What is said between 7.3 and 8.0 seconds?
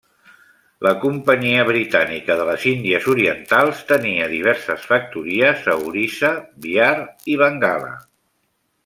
i Bengala.